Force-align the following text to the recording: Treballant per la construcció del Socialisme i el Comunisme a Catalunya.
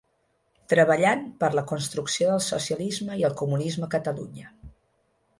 Treballant 0.71 1.19
per 1.43 1.49
la 1.57 1.63
construcció 1.71 2.29
del 2.31 2.41
Socialisme 2.45 3.17
i 3.19 3.25
el 3.29 3.35
Comunisme 3.43 3.87
a 3.89 3.91
Catalunya. 3.97 4.49